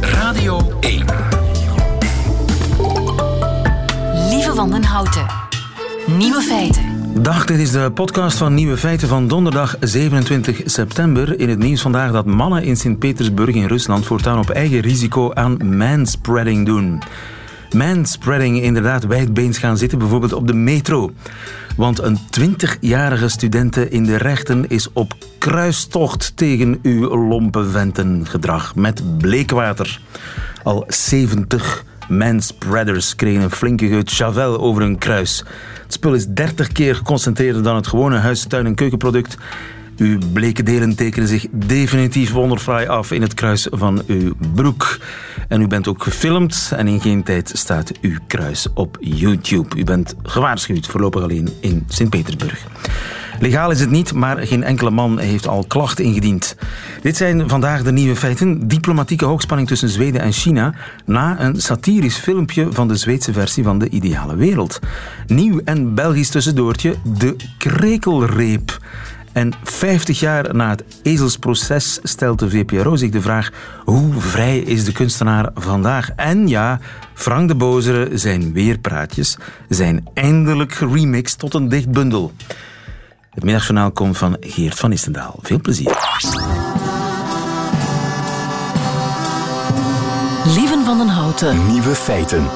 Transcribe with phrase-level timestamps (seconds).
[0.00, 1.04] Radio 1.
[4.30, 5.26] Lieve Wandenhouten.
[6.06, 6.82] Nieuwe feiten.
[7.22, 11.40] Dag, dit is de podcast van Nieuwe Feiten van donderdag 27 september.
[11.40, 15.76] In het nieuws vandaag dat mannen in Sint-Petersburg in Rusland voortaan op eigen risico aan
[15.76, 17.02] manspreading doen.
[17.76, 21.12] Manspreading, inderdaad, wijdbeens gaan zitten, bijvoorbeeld op de metro.
[21.78, 29.18] Want een 20-jarige studente in de rechten is op kruistocht tegen uw lompe ventengedrag met
[29.18, 30.00] bleekwater.
[30.62, 35.44] Al 70 manspreaders kregen een flinke geut Chavel over hun kruis.
[35.82, 39.36] Het spul is 30 keer geconcentreerder dan het gewone huis, tuin- en keukenproduct.
[39.98, 44.98] Uw bleke delen tekenen zich definitief wonderfraai af in het kruis van uw broek.
[45.48, 49.76] En u bent ook gefilmd en in geen tijd staat uw kruis op YouTube.
[49.76, 52.66] U bent gewaarschuwd, voorlopig alleen in Sint-Petersburg.
[53.40, 56.56] Legaal is het niet, maar geen enkele man heeft al klachten ingediend.
[57.02, 58.68] Dit zijn vandaag de nieuwe feiten.
[58.68, 63.78] Diplomatieke hoogspanning tussen Zweden en China na een satirisch filmpje van de Zweedse versie van
[63.78, 64.78] De Ideale Wereld.
[65.26, 68.78] Nieuw en Belgisch tussendoortje, de krekelreep.
[69.38, 73.50] En 50 jaar na het ezelsproces stelt de VPRO zich de vraag
[73.84, 76.10] hoe vrij is de kunstenaar vandaag?
[76.16, 76.80] En ja,
[77.14, 79.36] Frank de Bozere, zijn weerpraatjes
[79.68, 82.32] zijn eindelijk geremixed tot een dicht bundel.
[83.30, 85.38] Het middagjournaal komt van Geert van Istendaal.
[85.42, 85.96] Veel plezier.
[90.54, 91.66] Lieven van den Houten.
[91.66, 92.46] Nieuwe feiten.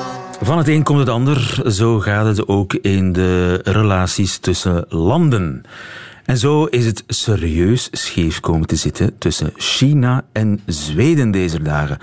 [0.40, 1.62] Van het een komt het ander.
[1.72, 5.64] Zo gaat het ook in de relaties tussen landen.
[6.24, 11.98] En zo is het serieus scheef komen te zitten tussen China en Zweden deze dagen.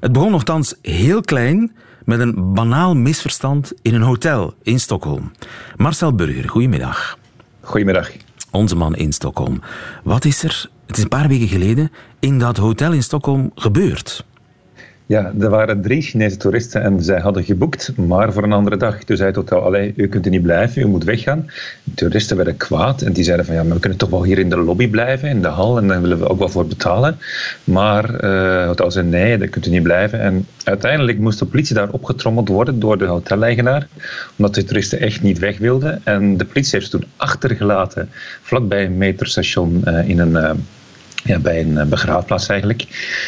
[0.00, 1.72] Het begon nogthans heel klein
[2.04, 5.32] met een banaal misverstand in een hotel in Stockholm.
[5.76, 7.18] Marcel Burger, goedemiddag.
[7.60, 8.10] Goedemiddag.
[8.50, 9.60] Onze man in Stockholm.
[10.02, 14.24] Wat is er, het is een paar weken geleden, in dat hotel in Stockholm gebeurd?
[15.06, 19.04] Ja, er waren drie Chinese toeristen en zij hadden geboekt, maar voor een andere dag.
[19.04, 21.50] Dus zei het hotel, allee, u kunt er niet blijven, u moet weggaan.
[21.84, 24.38] De toeristen werden kwaad en die zeiden van, ja, maar we kunnen toch wel hier
[24.38, 27.18] in de lobby blijven, in de hal, en daar willen we ook wel voor betalen.
[27.64, 30.20] Maar uh, het hotel zei, nee, daar kunt u niet blijven.
[30.20, 33.88] En uiteindelijk moest de politie daar opgetrommeld worden door de hoteleigenaar,
[34.36, 36.00] omdat de toeristen echt niet weg wilden.
[36.04, 38.08] En de politie heeft ze toen achtergelaten,
[38.42, 40.30] vlakbij een metrostation uh, in een...
[40.30, 40.50] Uh,
[41.24, 42.84] ja, bij een begraafplaats eigenlijk.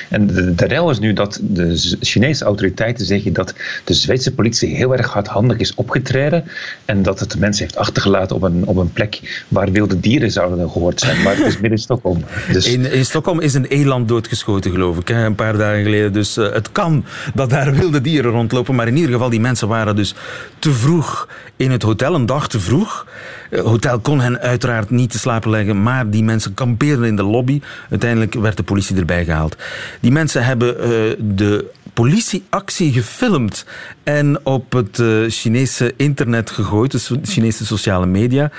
[0.08, 4.76] En de, de rel is nu dat de Chinese autoriteiten zeggen dat de Zweedse politie
[4.76, 6.44] heel erg hardhandig is opgetreden
[6.84, 10.30] en dat het de mensen heeft achtergelaten op een, op een plek waar wilde dieren
[10.30, 11.22] zouden gehoord zijn.
[11.22, 12.24] Maar het is midden in Stockholm.
[12.52, 12.66] Dus...
[12.72, 16.12] In, in Stockholm is een eland doodgeschoten, geloof ik, hè, een paar dagen geleden.
[16.12, 18.74] Dus uh, het kan dat daar wilde dieren rondlopen.
[18.74, 20.14] Maar in ieder geval, die mensen waren dus
[20.58, 23.06] te vroeg in het hotel, een dag te vroeg.
[23.50, 27.22] Het hotel kon hen uiteraard niet te slapen leggen, maar die mensen kampeerden in de
[27.22, 27.60] lobby.
[27.90, 29.56] Uiteindelijk werd de politie erbij gehaald.
[30.00, 30.86] Die mensen hebben uh,
[31.18, 33.66] de politieactie gefilmd
[34.02, 38.50] en op het uh, Chinese internet gegooid, dus de Chinese sociale media.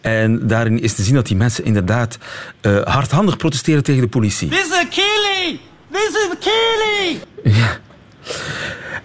[0.00, 2.18] En daarin is te zien dat die mensen inderdaad
[2.62, 4.48] uh, hardhandig protesteren tegen de politie.
[4.48, 5.60] This is Kili!
[5.90, 7.20] This is Kili!
[7.42, 7.78] Ja.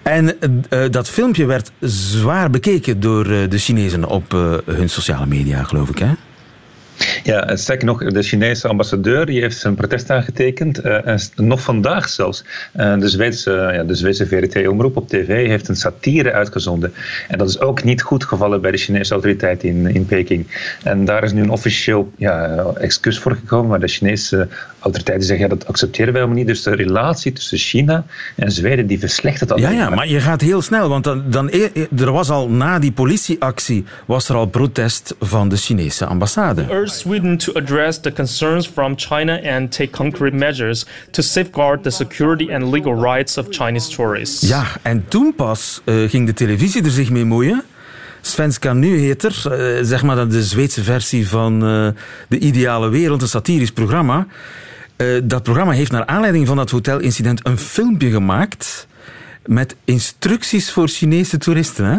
[0.02, 0.38] En
[0.70, 5.64] uh, dat filmpje werd zwaar bekeken door uh, de Chinezen op uh, hun sociale media,
[5.64, 6.12] geloof ik, hè?
[7.24, 10.86] Ja, sterker nog, de Chinese ambassadeur die heeft zijn protest aangetekend.
[10.86, 12.44] Uh, en nog vandaag zelfs.
[12.78, 16.94] Uh, de, Zweedse, ja, de Zweedse VRT-omroep op tv heeft een satire uitgezonden.
[17.28, 20.48] En dat is ook niet goed gevallen bij de Chinese autoriteiten in, in Peking.
[20.84, 23.70] En daar is nu een officieel ja, excuus voor gekomen.
[23.70, 24.48] Maar de Chinese
[24.80, 26.54] autoriteiten zeggen, ja, dat accepteren wij helemaal niet.
[26.54, 29.60] Dus de relatie tussen China en Zweden, die verslechtert al.
[29.60, 30.90] Ja, ja, maar je gaat heel snel.
[30.90, 31.52] Want dan, dan,
[31.98, 36.66] er was al na die politieactie, was er al protest van de Chinese ambassade.
[36.92, 42.54] Sweden to address the concerns from China and take concrete measures to safeguard the security
[42.54, 44.48] and legal rights of Chinese tourists.
[44.48, 47.64] Ja, en toen pas uh, ging de televisie er zich mee moeien.
[48.22, 51.88] Svenska Nu heet er, uh, zeg maar de Zweedse versie van uh,
[52.28, 54.28] De Ideale Wereld, een satirisch programma.
[55.24, 58.88] dat programma heeft naar aanleiding van dat hotelincident een filmpje gemaakt
[59.46, 61.86] met instructies voor Chinese toeristen.
[61.86, 61.98] Hè?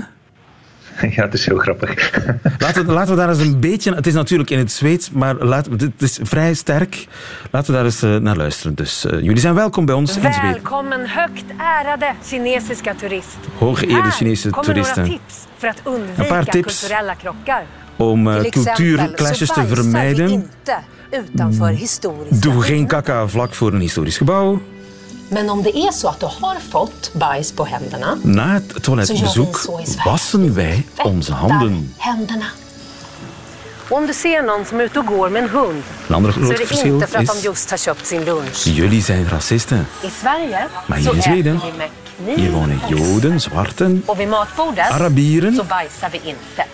[1.16, 2.10] Ja, het is heel grappig.
[2.58, 3.94] Laten we, laten we daar eens een beetje...
[3.94, 7.06] Het is natuurlijk in het Zweeds, maar laten, het is vrij sterk.
[7.50, 8.74] Laten we daar eens uh, naar luisteren.
[8.74, 10.52] Dus uh, jullie zijn welkom bij ons in Zweden.
[10.52, 13.38] Välkommen högt ärade kinesiska toerist.
[13.58, 15.04] Hooggeëerde Chinese toeristen.
[15.04, 16.86] tips för att undvika een paar tips
[17.18, 17.62] krockar.
[17.96, 20.50] om uh, cultuurclashes te vermijden.
[22.30, 24.60] Doe geen kaka vlak voor een historisch gebouw.
[25.32, 29.56] Men om det är så att du har fått bajs på händerna Na het toiletbezoek
[30.06, 31.94] wassen wij onze handen.
[31.98, 32.44] händerna.
[33.90, 36.40] Om du ser någon som är ute och går med en hund Een ander så
[36.40, 38.66] är det inte för att de is, just har köpt sin lunch.
[38.66, 39.86] jullie zijn racisten.
[40.04, 41.88] I Sverige Maar så hier in Zweden, äter vi med
[42.26, 45.56] Hier kniv wonen Joden, zwarten, och vid matbordet Arabieren.
[45.56, 46.64] så bajsar vi inte.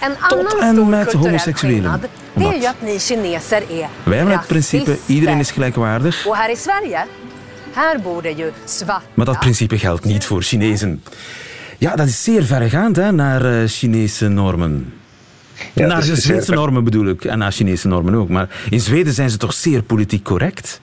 [0.00, 1.82] En Tot annan en stor met kulturell homoseksuelen.
[1.82, 2.00] skillnad
[2.34, 6.14] det är Omdat ju att ni kineser är wij hebben het principe iedereen is gelijkwaardig.
[6.26, 7.06] Och här i Sverige,
[7.78, 9.06] här bor det ju svarta.
[9.14, 11.02] Maar dat principe geldt niet voor Chinezen.
[11.78, 14.92] Ja, dat is zeer verregaand hè, naar eh, Chinese normen.
[15.72, 18.28] Ja, naar de Zweedse normen bedoel ik, en naar Chinese normen ook.
[18.28, 20.80] Maar in Zweden zijn ze toch zeer politiek correct?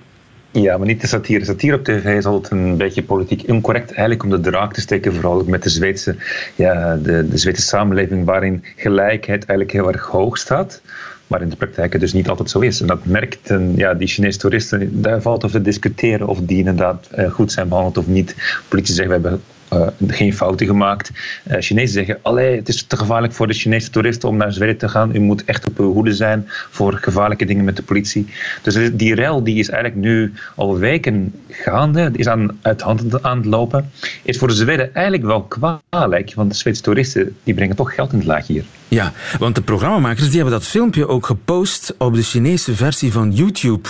[0.51, 1.45] Ja, maar niet de satire.
[1.45, 3.87] Satire op tv is altijd een beetje politiek incorrect.
[3.87, 6.15] Eigenlijk om de draak te steken, vooral ook met de Zweedse,
[6.55, 10.81] ja, de, de Zweedse samenleving, waarin gelijkheid eigenlijk heel erg hoog staat.
[11.27, 12.81] Maar in de praktijk het dus niet altijd zo is.
[12.81, 15.01] En dat merkten ja, die Chinese toeristen.
[15.01, 18.35] Daar valt over te discussiëren of die inderdaad eh, goed zijn behandeld of niet.
[18.67, 19.41] Politici zeggen we hebben
[19.75, 21.11] eh, geen fouten gemaakt.
[21.43, 24.77] Eh, Chinezen zeggen, allee, het is te gevaarlijk voor de Chinese toeristen om naar Zweden
[24.77, 25.15] te gaan.
[25.15, 28.27] U moet echt op uw hoede zijn voor gevaarlijke dingen met de politie.
[28.61, 33.37] Dus die rel die is eigenlijk nu al weken gaande, is aan, uit hand aan
[33.37, 33.91] het lopen.
[34.23, 35.41] Is voor de Zweden eigenlijk wel
[35.89, 38.63] kwalijk, want de Zweedse toeristen die brengen toch geld in het laag hier.
[38.87, 43.31] Ja, want de programmamakers die hebben dat filmpje ook gepost op de Chinese versie van
[43.31, 43.89] YouTube.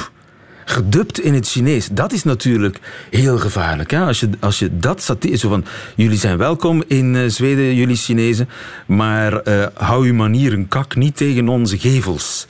[0.66, 1.88] Gedubt in het Chinees.
[1.92, 2.80] Dat is natuurlijk
[3.10, 3.92] heel gevaarlijk.
[3.92, 4.00] Hè?
[4.00, 5.38] Als, je, als je dat satire...
[5.38, 5.66] Zo van,
[5.96, 8.50] jullie zijn welkom in eh, Zweden, jullie Chinezen.
[8.86, 12.46] Maar eh, hou uw manieren kak niet tegen onze gevels.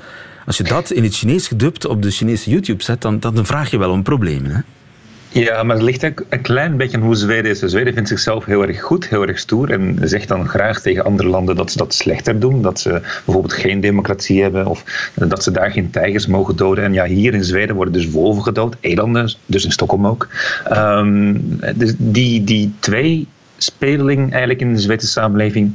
[0.45, 3.71] Als je dat in het Chinees gedubt op de Chinese YouTube zet, dan, dan vraag
[3.71, 4.51] je wel om problemen.
[4.51, 4.59] Hè?
[5.43, 7.59] Ja, maar het ligt ook een klein beetje aan hoe Zweden is.
[7.59, 11.29] Zweden vindt zichzelf heel erg goed, heel erg stoer en zegt dan graag tegen andere
[11.29, 12.61] landen dat ze dat slechter doen.
[12.61, 12.89] Dat ze
[13.25, 16.83] bijvoorbeeld geen democratie hebben of dat ze daar geen tijgers mogen doden.
[16.83, 20.27] En ja, hier in Zweden worden dus wolven gedood, elanden, dus in Stockholm ook.
[20.63, 21.33] Ehm,
[21.75, 23.27] dus die, die twee
[23.57, 25.71] speling eigenlijk in de Zweedse samenleving,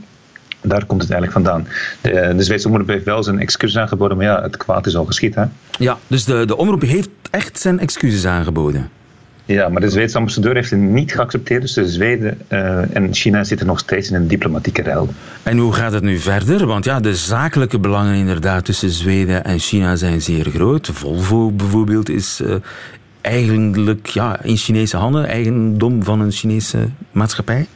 [0.61, 1.67] daar komt het eigenlijk vandaan.
[2.01, 5.05] De, de Zweedse omroep heeft wel zijn excuses aangeboden, maar ja, het kwaad is al
[5.05, 5.35] geschied.
[5.35, 5.45] Hè?
[5.79, 8.99] Ja, dus de, de omroep heeft echt zijn excuses aangeboden.
[9.55, 11.63] Ja, maar de Zweedse ambassadeur heeft het niet geaccepteerd.
[11.63, 15.09] Dus de Zweden eh, en China zitten nog steeds in een diplomatieke ruil.
[15.43, 16.67] En hoe gaat het nu verder?
[16.67, 20.91] Want ja, de zakelijke belangen inderdaad tussen Zweden en China zijn zeer groot.
[20.93, 22.55] Volvo bijvoorbeeld is eh,
[23.21, 27.67] eigenlijk ja, in Chinese handen, eigendom van een Chinese maatschappij.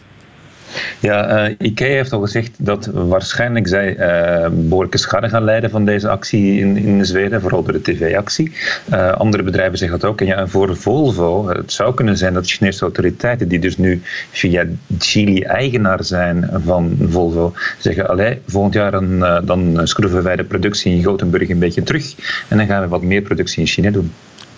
[1.00, 5.84] Ja, eh, IKEA heeft al gezegd dat waarschijnlijk zij eh, behoorlijke schade gaan leiden van
[5.84, 8.52] deze actie in, in Zweden, vooral door de tv-actie.
[8.90, 10.20] Eh, andere bedrijven zeggen dat ook.
[10.20, 14.66] En ja, voor Volvo, het zou kunnen zijn dat Chinese autoriteiten, die dus nu via
[14.98, 20.92] Chili eigenaar zijn van Volvo, zeggen, allee, volgend jaar dan, dan schroeven wij de productie
[20.92, 22.14] in Gothenburg een beetje terug
[22.48, 24.12] en dan gaan we wat meer productie in China doen.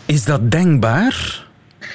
[0.06, 1.45] Is dat denkbaar?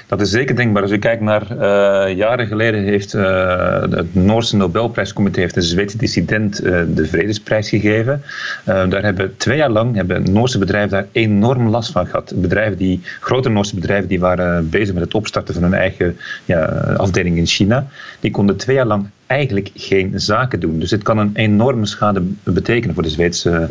[0.08, 0.82] Dat is zeker denkbaar.
[0.82, 5.98] Als u kijkt naar uh, jaren geleden heeft uh, het Noorse Nobelprijscomité heeft een Zweedse
[5.98, 8.22] dissident uh, de Vredesprijs gegeven.
[8.66, 12.34] daar hebben twee jaar lang hebben Noorse bedrijven daar enorm last van gehad.
[12.36, 16.66] Bedrijven die, grote Noorse bedrijven die waren bezig met het opstarten van hun eigen ja,
[16.98, 17.88] afdeling in China,
[18.20, 20.80] die konden twee jaar lang eigenlijk geen zaken doen.
[20.80, 23.70] Dus dit kan een enorme schade betekenen voor de Zweedse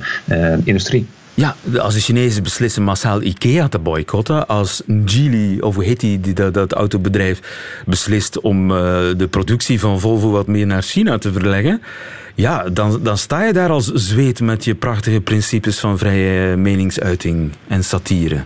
[0.64, 1.06] industrie.
[1.40, 6.32] Ja, als de Chinezen beslissen massaal IKEA te boycotten, als Geely, of hoe heet die,
[6.50, 7.40] dat, autobedrijf,
[7.86, 8.76] beslist om uh,
[9.16, 11.82] de productie van Volvo wat meer naar China te verleggen,
[12.34, 17.52] ja, dan, dan sta je daar als zweet met je prachtige principes van vrije meningsuiting
[17.68, 18.44] en satire.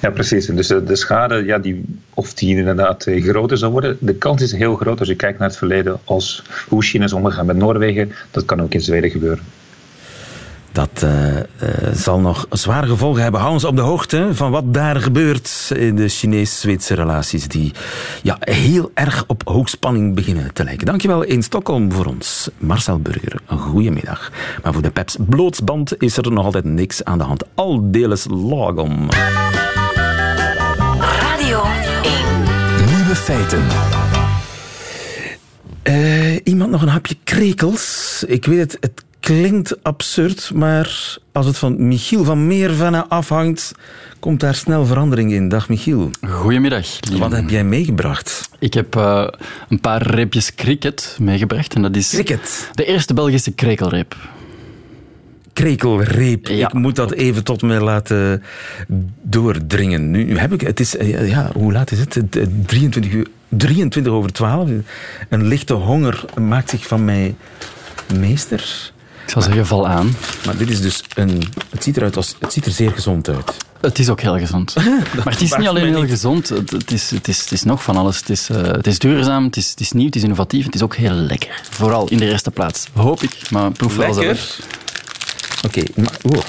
[0.00, 0.46] Ja, precies.
[0.46, 1.84] Dus de, de schade, ja, die,
[2.14, 5.48] of die inderdaad groter zal worden, de kans is heel groot als je kijkt naar
[5.48, 9.44] het verleden, als hoe China is omgegaan met Noorwegen, dat kan ook in Zweden gebeuren.
[10.72, 11.42] Dat uh, uh,
[11.92, 13.40] zal nog zware gevolgen hebben.
[13.40, 17.72] Hou ons op de hoogte van wat daar gebeurt in de Chinees-Zweedse relaties die
[18.22, 20.86] ja, heel erg op hoogspanning beginnen te lijken.
[20.86, 23.40] Dankjewel in Stockholm voor ons, Marcel Burger.
[23.46, 24.30] Een goedemiddag.
[24.62, 27.44] Maar voor de Peps Blootsband is er nog altijd niks aan de hand.
[27.54, 29.08] Al deles lagom.
[31.20, 31.62] Radio
[32.02, 32.14] 1.
[32.86, 33.62] Nieuwe feiten.
[35.84, 38.24] Uh, iemand nog een hapje krekels?
[38.26, 43.72] Ik weet het, het klinkt absurd, maar als het van Michiel van Meervenne afhangt,
[44.18, 45.48] komt daar snel verandering in.
[45.48, 46.10] Dag Michiel.
[46.28, 46.86] Goedemiddag.
[47.00, 47.18] Lieve.
[47.18, 48.48] Wat heb jij meegebracht?
[48.58, 49.26] Ik heb uh,
[49.68, 51.74] een paar reepjes cricket meegebracht.
[51.74, 52.70] En dat is cricket?
[52.72, 54.16] de eerste Belgische krekelreep.
[55.52, 56.46] Krekelreep.
[56.48, 56.68] Ja.
[56.68, 58.42] Ik moet dat even tot me laten
[59.22, 60.10] doordringen.
[60.10, 62.20] Nu heb ik, het is, ja, hoe laat is het?
[62.66, 63.26] 23 uur.
[63.48, 64.70] 23 over 12.
[65.28, 67.34] Een lichte honger maakt zich van mij
[68.18, 68.92] meester.
[69.24, 70.16] Ik zou zeggen, val aan.
[70.44, 71.42] Maar dit is dus een...
[71.70, 72.34] Het ziet eruit als...
[72.38, 73.54] Het ziet er zeer gezond uit.
[73.80, 74.74] Het is ook heel gezond.
[75.24, 77.96] maar het is niet alleen heel gezond, het is, het, is, het is nog van
[77.96, 78.18] alles.
[78.18, 80.74] Het is, uh, het is duurzaam, het is, het is nieuw, het is innovatief, het
[80.74, 81.60] is ook heel lekker.
[81.70, 82.86] Vooral in de eerste plaats.
[82.94, 84.58] Hoop ik, maar proef wel zelf.
[85.64, 86.16] Oké, maar...
[86.24, 86.44] oeh.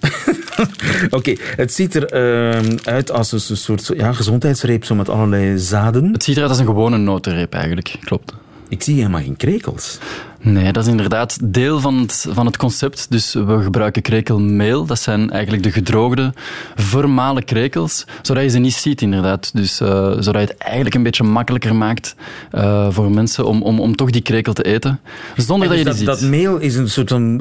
[1.18, 6.12] Oké, het ziet er ehm, uit als een soort ja, gezondheidsreep zo met allerlei zaden.
[6.12, 8.32] Het ziet eruit als een gewone notenreep eigenlijk, klopt.
[8.68, 9.98] Ik zie helemaal geen krekels.
[10.40, 13.06] Nee, dat is inderdaad deel van het, van het concept.
[13.10, 14.84] Dus we gebruiken krekelmeel.
[14.84, 16.32] Dat zijn eigenlijk de gedroogde,
[16.74, 19.50] vermalen krekels, zodat je ze niet ziet inderdaad.
[19.54, 22.14] Dus uh, zodat je het eigenlijk een beetje makkelijker maakt
[22.54, 25.00] uh, voor mensen om, om, om toch die krekel te eten.
[25.36, 26.20] Zonder dat je die dat, ziet.
[26.20, 27.40] Dat meel is een soort van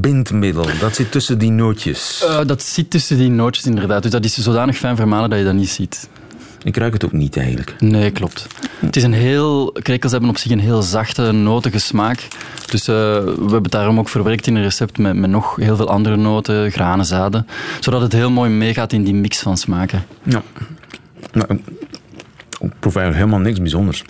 [0.00, 0.66] bindmiddel.
[0.80, 2.24] Dat zit tussen die nootjes.
[2.24, 4.02] Uh, dat zit tussen die nootjes inderdaad.
[4.02, 6.08] Dus dat is zodanig fijn vermalen dat je dat niet ziet.
[6.64, 7.74] Ik ruik het ook niet eigenlijk.
[7.78, 8.46] Nee, klopt.
[8.80, 12.28] Het is een heel, krekels hebben op zich een heel zachte, notige smaak.
[12.66, 15.76] Dus uh, we hebben het daarom ook verwerkt in een recept met, met nog heel
[15.76, 17.46] veel andere noten, granen, zaden.
[17.80, 20.04] Zodat het heel mooi meegaat in die mix van smaken.
[20.22, 20.42] Ja.
[21.32, 21.60] Nou,
[22.60, 24.04] ik proef eigenlijk helemaal niks bijzonders.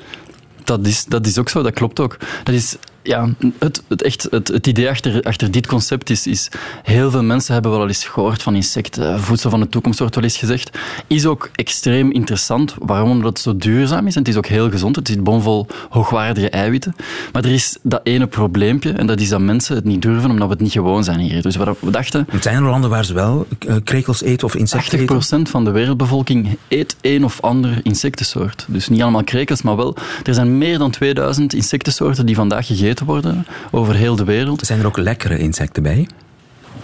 [0.64, 2.16] Dat is, dat is ook zo, dat klopt ook.
[2.42, 3.28] Dat is ja,
[3.58, 6.48] het, het, echt, het, het idee achter, achter dit concept is, is...
[6.82, 9.20] Heel veel mensen hebben wel al eens gehoord van insecten.
[9.20, 10.78] Voedsel van de toekomst wordt wel eens gezegd.
[11.06, 12.74] Is ook extreem interessant.
[12.78, 13.10] Waarom?
[13.10, 14.14] Omdat het zo duurzaam is.
[14.14, 14.96] En het is ook heel gezond.
[14.96, 16.94] Het zit bomvol hoogwaardige eiwitten.
[17.32, 18.92] Maar er is dat ene probleempje.
[18.92, 21.42] En dat is dat mensen het niet durven, omdat we het niet gewoon zijn hier.
[21.42, 22.26] Dus wat we dachten...
[22.30, 23.46] Het zijn er landen waar ze wel
[23.84, 25.46] krekels eten of insecten 80% eten?
[25.46, 28.64] van de wereldbevolking eet een of ander insectensoort.
[28.68, 29.96] Dus niet allemaal krekels, maar wel...
[30.24, 34.66] Er zijn meer dan 2000 insectensoorten die vandaag gegeten worden over heel de wereld.
[34.66, 36.06] Zijn er ook lekkere insecten bij?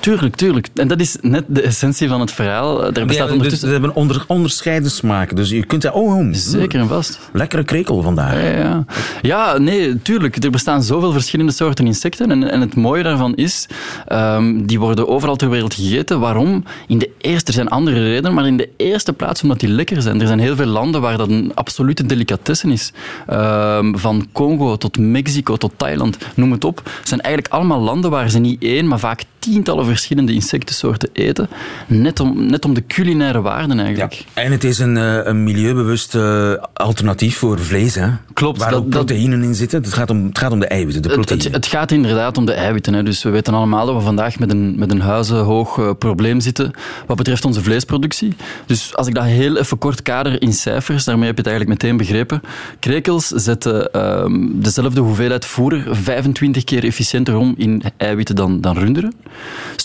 [0.01, 0.69] Tuurlijk, tuurlijk.
[0.75, 2.85] En dat is net de essentie van het verhaal.
[2.85, 3.51] Er bestaat ja, ondertussen...
[3.51, 5.37] Dus ze hebben onder, onderscheiden smaken.
[5.37, 7.19] Dus je kunt oh, oh Zeker en vast.
[7.33, 8.33] Lekkere krekel vandaag.
[8.33, 8.85] Ja, ja.
[9.23, 10.45] ja, nee, tuurlijk.
[10.45, 12.31] Er bestaan zoveel verschillende soorten insecten.
[12.31, 13.67] En, en het mooie daarvan is,
[14.13, 16.21] um, die worden overal ter wereld gegeten.
[16.21, 16.65] Waarom?
[16.87, 20.03] In de eerste, er zijn andere redenen, maar in de eerste plaats omdat die lekker
[20.03, 20.21] zijn.
[20.21, 22.93] Er zijn heel veel landen waar dat een absolute delicatesse is.
[23.31, 26.77] Um, van Congo tot Mexico tot Thailand, noem het op.
[26.99, 31.49] Het zijn eigenlijk allemaal landen waar ze niet één, maar vaak tientallen verschillende insectensoorten eten.
[31.87, 34.13] Net om, net om de culinaire waarden eigenlijk.
[34.13, 34.43] Ja.
[34.43, 34.97] En het is een,
[35.29, 38.09] een milieubewust uh, alternatief voor vlees, hè?
[38.33, 38.59] Klopt.
[38.59, 39.83] Waar dat, ook proteïnen in zitten.
[39.83, 41.45] Het gaat om, het gaat om de eiwitten, de proteïnen.
[41.45, 42.95] Het, het, het gaat inderdaad om de eiwitten.
[42.95, 43.03] Hè.
[43.03, 46.73] Dus we weten allemaal dat we vandaag met een, met een huizenhoog uh, probleem zitten
[47.07, 48.37] wat betreft onze vleesproductie.
[48.67, 51.83] Dus als ik dat heel even kort kader in cijfers, daarmee heb je het eigenlijk
[51.83, 52.41] meteen begrepen.
[52.79, 59.13] Krekels zetten uh, dezelfde hoeveelheid voeder 25 keer efficiënter om in eiwitten dan, dan runderen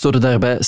[0.04, 0.58] stoten daarbij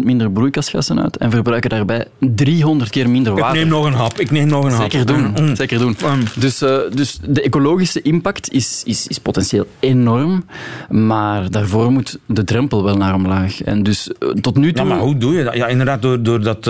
[0.00, 3.48] 60% minder broeikasgassen uit en verbruiken daarbij 300 keer minder water.
[3.48, 5.06] Ik neem nog een hap, ik neem nog een Zeker hap.
[5.06, 5.56] doen, Mm.
[5.56, 5.96] zeker doen.
[6.38, 10.44] Dus, uh, dus de ecologische impact is, is, is potentieel enorm,
[10.88, 13.62] maar daarvoor moet de drempel wel naar omlaag.
[13.62, 14.86] En dus uh, tot nu toe...
[14.86, 15.54] Ja, maar hoe doe je dat?
[15.54, 16.64] Ja, inderdaad, door, door dat uh,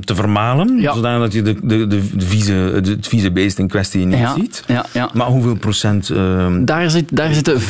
[0.00, 0.94] te vermalen, Ja.
[0.94, 4.64] zodat je de, de, de, vieze, de, het vieze beest in kwestie niet Ja, ziet.
[4.66, 5.10] ja, ja.
[5.14, 6.10] Maar hoeveel procent...
[6.10, 7.64] ehm, Daar, zit, daar zitten 5%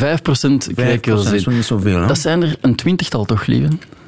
[0.74, 1.42] krekels is in.
[1.44, 2.06] nog niet zoveel, hè?
[2.06, 3.67] Dat zijn er een twintigtal toch, lieve?
[3.68, 4.07] Mm-hmm.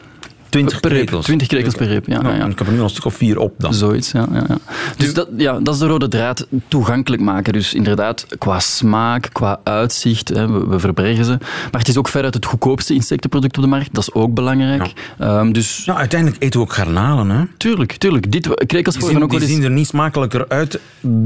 [0.51, 1.01] 20 per reep.
[1.07, 1.25] krekels.
[1.25, 2.21] 20 krekels per reep, ja.
[2.23, 2.47] Nou, ja.
[2.47, 3.75] Ik heb er nu al een stuk of vier op dan.
[3.75, 4.27] Zoiets, ja.
[4.33, 4.59] ja, ja.
[4.97, 7.53] Dus dat, ja, dat is de rode draad toegankelijk maken.
[7.53, 11.37] Dus inderdaad, qua smaak, qua uitzicht, hè, we, we verbergen ze.
[11.71, 13.89] Maar het is ook veruit het goedkoopste insectenproduct op de markt.
[13.95, 14.93] Dat is ook belangrijk.
[15.19, 17.45] Ehm, dus Nou, uiteindelijk eten we ook garnalen, hè?
[17.57, 18.33] tuurlijk, tuurlijk.
[18.33, 19.57] Dit, krekels Die, worden zien, ook wel die eens...
[19.57, 20.81] zien er niet smakelijker uit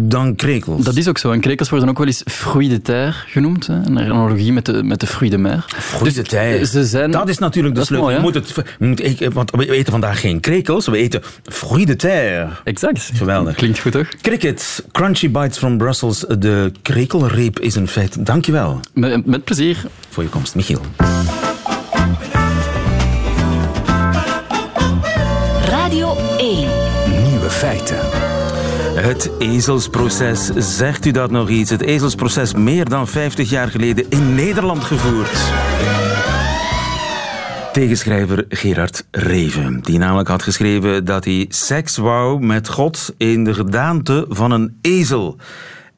[0.08, 0.84] dan krekels.
[0.84, 1.30] Dat is ook zo.
[1.30, 3.66] En krekels worden ook wel eens fruits de terre genoemd.
[3.66, 3.74] Hè.
[3.74, 5.64] Een analogie met de, met de fruits de mer.
[5.68, 6.58] Fruits de terre.
[6.58, 7.10] Dus Ze zijn...
[7.10, 8.08] Dat is natuurlijk de Dat sleutel.
[8.08, 11.22] mooi, je moet het, je moet, ik- want we eten vandaag geen krekels, we eten
[11.44, 12.48] fruits de terre.
[12.64, 13.10] Exact.
[13.14, 13.54] Geweldig.
[13.56, 14.08] Klinkt goed, toch?
[14.20, 16.24] Cricket, Crunchy Bites from Brussels.
[16.38, 18.26] De krekelreep is een feit.
[18.26, 19.76] Dankjewel Met, met plezier.
[20.08, 20.80] voor je komst, Michiel.
[25.68, 26.68] Radio 1.
[27.28, 27.96] Nieuwe feiten.
[28.94, 31.70] Het ezelsproces, zegt u dat nog iets?
[31.70, 35.38] Het ezelsproces meer dan 50 jaar geleden in Nederland gevoerd.
[37.74, 43.54] Tegenschrijver Gerard Reven, die namelijk had geschreven dat hij seks wou met God in de
[43.54, 45.36] gedaante van een ezel.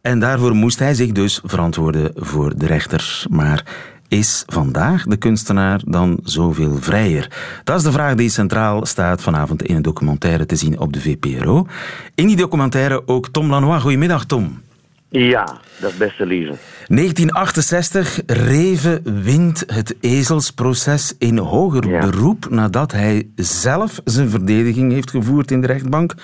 [0.00, 3.24] En daarvoor moest hij zich dus verantwoorden voor de rechter.
[3.30, 3.64] Maar
[4.08, 7.30] is vandaag de kunstenaar dan zoveel vrijer?
[7.64, 11.00] Dat is de vraag die centraal staat vanavond in een documentaire te zien op de
[11.00, 11.66] VPRO.
[12.14, 13.82] In die documentaire ook Tom Lanois.
[13.82, 14.60] Goedemiddag, Tom.
[15.08, 16.54] Ja, dat beste lieve.
[16.88, 21.98] 1968, Reven wint het ezelsproces in hoger Ja.
[22.00, 26.14] beroep nadat hij zelf zijn verdediging heeft gevoerd in de rechtbank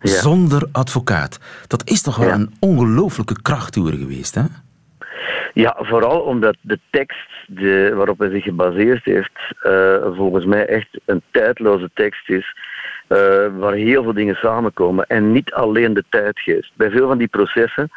[0.00, 0.10] Ja.
[0.12, 1.38] zonder advocaat.
[1.66, 2.34] Dat is toch wel Ja.
[2.34, 4.42] een ongelooflijke krachttoer geweest, hè?
[5.54, 10.88] Ja, vooral omdat de tekst de, waarop hij zich gebaseerd heeft, eh, volgens mij echt
[11.04, 12.54] een tijdloze tekst is.
[13.08, 13.18] eh,
[13.58, 16.72] waar heel veel dingen samenkomen en niet alleen de tijdgeest.
[16.76, 17.90] Bij veel van die processen,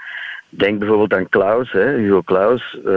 [0.50, 2.94] denk bijvoorbeeld aan Klaus, hè, Hugo Klaus, eh,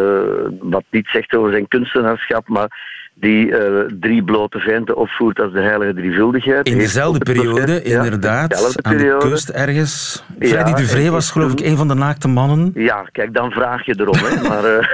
[0.60, 5.60] wat niet zegt over zijn kunstenaarschap, maar die eh, drie blote venten opvoert als de
[5.60, 6.66] heilige drievuldigheid.
[6.66, 10.24] In dezelfde het periode, ja, inderdaad, aan de kust ergens.
[10.38, 12.70] Ja, Freddy Duvré was geloof ik een van de naakte mannen.
[12.74, 14.16] Ja, kijk, dan vraag je erom.
[14.16, 14.42] Hè.
[14.48, 14.86] Maar, eh,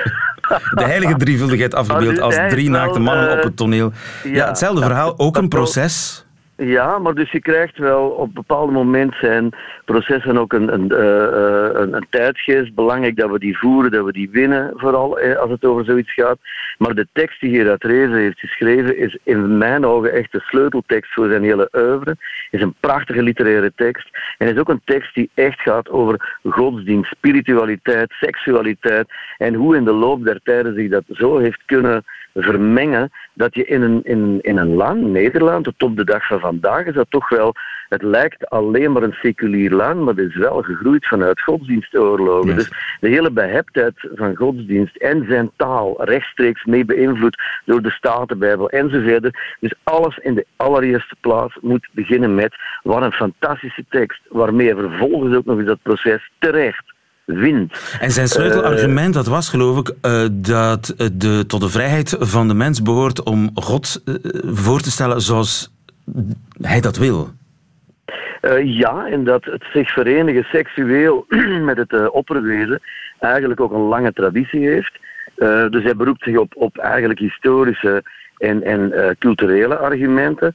[0.70, 3.92] De heilige drievuldigheid afgebeeld als drie naakte mannen op het toneel.
[4.24, 6.26] Ja, hetzelfde verhaal, ook een proces.
[6.62, 9.50] Ja, maar dus je krijgt wel op een bepaald moment zijn
[9.84, 12.74] processen ook een, een, eh, eh, een, een tijdgeest.
[12.74, 16.12] Belangrijk dat we die voeren, dat we die winnen, vooral eh, als het over zoiets
[16.12, 16.38] gaat.
[16.78, 21.12] Maar de tekst die Gerard Rezen heeft geschreven is in mijn ogen echt de sleuteltekst
[21.12, 22.16] voor zijn hele oeuvre.
[22.50, 24.08] Is een prachtige literaire tekst.
[24.38, 29.08] En is ook een tekst die echt gaat over godsdienst, spiritualiteit, seksualiteit.
[29.36, 32.04] En hoe in de loop der tijden zich dat zo heeft kunnen
[32.34, 36.40] vermengen dat je in een, in, in een land, Nederland, tot op de dag van
[36.40, 37.54] vandaag, is dat toch wel,
[37.88, 42.54] het lijkt alleen maar een seculier land, maar het is wel gegroeid vanuit godsdienstoorlogen.
[42.54, 42.56] Yes.
[42.56, 48.70] Dus de hele beheptheid van godsdienst en zijn taal rechtstreeks mee beïnvloed door de Statenbijbel
[48.70, 49.36] enzovoort.
[49.60, 55.36] Dus alles in de allereerste plaats moet beginnen met wat een fantastische tekst, waarmee vervolgens
[55.36, 56.84] ook nog eens dat proces terecht
[57.24, 57.98] wint.
[58.00, 62.48] En zijn sleutelargument, dat was geloof ik, eh, dat eh, de, tot de vrijheid van
[62.48, 65.72] de mens behoort om God eh, voor te stellen zoals
[66.60, 67.30] hij dat wil.
[68.40, 71.26] Eh, ja, en dat het zich verenigen seksueel
[71.70, 72.80] met het eh opperwezen
[73.18, 74.98] eigenlijk ook een lange traditie heeft.
[75.36, 78.02] Eh, dus hij beroept zich op, op eigenlijk historische
[78.38, 80.54] en, en culturele argumenten.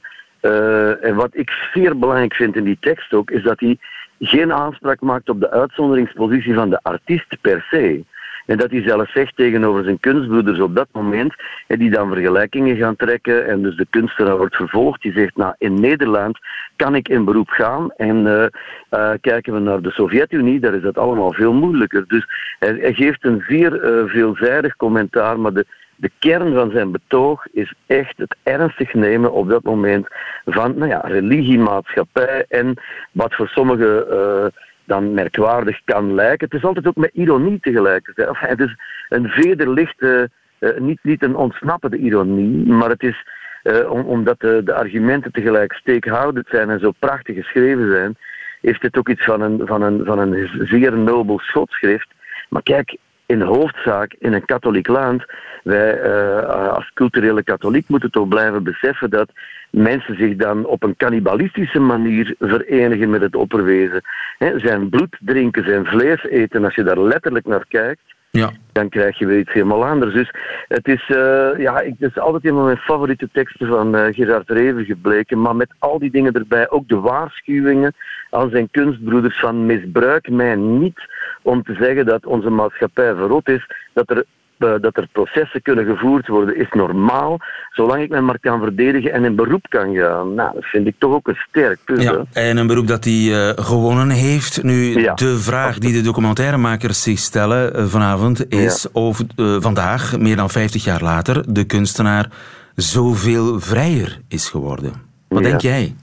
[1.00, 3.78] En wat ik zeer belangrijk vind in die tekst ook, is dat hij
[4.18, 8.04] geen aanspraak maakt op de uitzonderingspositie van de artiest per se.
[8.46, 11.34] En dat hij zelf zegt tegenover zijn kunstbroeders op dat moment,
[11.66, 15.54] en die dan vergelijkingen gaan trekken, en dus de kunstenaar wordt vervolgd, die zegt, nou,
[15.58, 16.38] in Nederland
[16.76, 18.46] kan ik in beroep gaan, en eh,
[18.88, 22.04] eh, kijken we naar de Sovjet-Unie, daar is dat allemaal veel moeilijker.
[22.08, 22.26] Dus
[22.58, 27.46] hij, hij geeft een zeer eh, veelzijdig commentaar, maar de, de kern van zijn betoog
[27.52, 30.06] is echt het ernstig nemen op dat moment
[30.44, 32.74] van nou ja, religie, maatschappij en
[33.12, 34.46] wat voor sommigen eh,
[34.86, 36.48] dan merkwaardig kan lijken.
[36.50, 37.58] Het is altijd ook met ironie.
[37.62, 38.76] Enfin, het is
[39.08, 43.26] een vederlichte, eh, niet, niet een ontsnappende ironie, maar het is
[43.62, 48.16] eh, om- omdat de, de argumenten tegelijk steekhoudend zijn en zo prachtig geschreven zijn,
[48.60, 52.08] heeft het ook iets van een, van een, van een zeer nobel schotschrift.
[52.48, 52.96] Maar kijk,
[53.34, 55.24] in hoofdzaak in een katholiek land,
[55.62, 59.28] wij eh, als culturele katholiek moeten toch blijven beseffen dat
[59.70, 64.00] mensen zich dan op een cannibalistische manier verenigen met het opperwezen.
[64.38, 68.02] Hè, zijn bloed drinken, zijn vlees eten, als je daar letterlijk naar kijkt,
[68.40, 68.52] Ja.
[68.72, 70.14] dan krijg je weer iets helemaal anders.
[70.14, 70.34] Dus
[70.68, 74.14] het is, eh, ja, ik, het is altijd een van mijn favoriete teksten van eh,
[74.14, 75.40] Gerard Reven gebleken.
[75.40, 77.94] Maar met al die dingen erbij, ook de waarschuwingen
[78.30, 81.00] aan zijn kunstbroeders van misbruik mij niet
[81.42, 84.24] om te zeggen dat onze maatschappij verrot is, dat er
[84.58, 87.38] dat er processen kunnen gevoerd worden, is normaal,
[87.70, 90.34] zolang ik me maar kan verdedigen en in beroep kan gaan.
[90.34, 92.02] Nou, dat vind ik toch ook een sterk punt.
[92.02, 94.62] Ja, en een beroep dat hij eh, gewonnen heeft.
[94.62, 95.14] Nu, Ja.
[95.14, 100.50] de vraag die de documentairemakers zich stellen eh, vanavond is of eh, vandaag, meer dan
[100.50, 102.28] 50 jaar later, de kunstenaar
[102.74, 104.92] zoveel vrijer is geworden.
[105.28, 105.48] Wat Ja.
[105.48, 105.94] denk jij?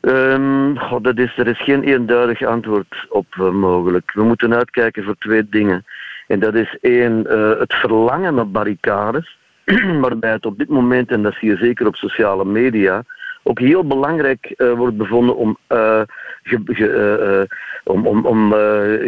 [0.00, 4.12] Ehm, goh, dat is, er is geen eenduidig antwoord op eh, mogelijk.
[4.14, 5.84] We moeten uitkijken voor twee dingen.
[6.28, 9.38] En dat is één, eh, het verlangen naar barricades,
[10.00, 13.04] waarbij het op dit moment, en dat zie je zeker op sociale media,
[13.42, 16.02] ook heel belangrijk eh, wordt bevonden om, eh,
[17.84, 18.52] om, om, om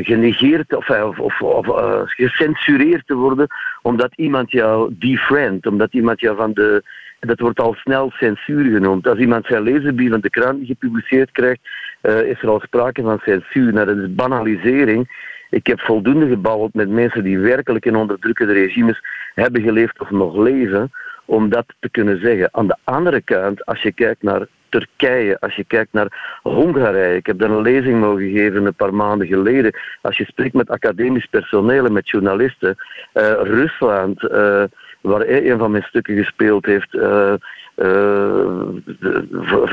[0.03, 1.67] genegeerd of, of, of,
[2.07, 3.47] gecensureerd te worden,
[3.83, 6.83] omdat iemand jou defriend, omdat iemand jou van de
[7.21, 9.09] dat wordt al snel censuur genoemd.
[9.09, 11.61] Als iemand zijn lezersbrief van de krant gepubliceerd krijgt,
[12.03, 13.73] is er al sprake van censuur.
[13.73, 15.09] Nou, dat is banalisering.
[15.51, 19.03] Ik heb voldoende gebabbeld met mensen die werkelijk in onderdrukkende regimes
[19.35, 20.91] hebben geleefd of nog leven,
[21.25, 22.49] om dat te kunnen zeggen.
[22.53, 27.27] Aan de andere kant, als je kijkt naar Turkije, als je kijkt naar Hongarije, ik
[27.27, 29.75] heb daar een lezing mogen geven een paar maanden geleden.
[30.01, 32.77] Als je spreekt met academisch personeel en met journalisten,
[33.13, 34.63] eh, Rusland, eh,
[35.01, 37.35] waar hij een van mijn stukken gespeeld heeft, eh,
[37.75, 38.59] eh,